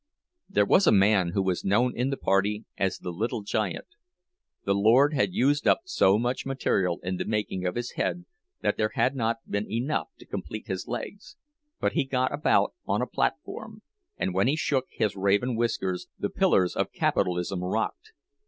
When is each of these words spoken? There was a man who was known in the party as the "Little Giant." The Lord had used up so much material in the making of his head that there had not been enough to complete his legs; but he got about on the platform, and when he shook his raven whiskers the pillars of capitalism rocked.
There 0.49 0.65
was 0.65 0.87
a 0.87 0.91
man 0.91 1.33
who 1.35 1.43
was 1.43 1.63
known 1.63 1.95
in 1.95 2.09
the 2.09 2.17
party 2.17 2.65
as 2.75 2.97
the 2.97 3.11
"Little 3.11 3.43
Giant." 3.43 3.85
The 4.65 4.73
Lord 4.73 5.13
had 5.13 5.31
used 5.35 5.67
up 5.67 5.81
so 5.85 6.17
much 6.17 6.43
material 6.43 6.99
in 7.03 7.17
the 7.17 7.25
making 7.25 7.67
of 7.67 7.75
his 7.75 7.91
head 7.91 8.25
that 8.61 8.77
there 8.77 8.93
had 8.95 9.15
not 9.15 9.47
been 9.47 9.71
enough 9.71 10.07
to 10.17 10.25
complete 10.25 10.65
his 10.65 10.87
legs; 10.87 11.35
but 11.79 11.91
he 11.93 12.03
got 12.03 12.33
about 12.33 12.73
on 12.87 13.01
the 13.01 13.05
platform, 13.05 13.83
and 14.17 14.33
when 14.33 14.47
he 14.47 14.55
shook 14.55 14.87
his 14.89 15.15
raven 15.15 15.55
whiskers 15.55 16.07
the 16.17 16.31
pillars 16.31 16.75
of 16.75 16.91
capitalism 16.91 17.63
rocked. 17.63 18.09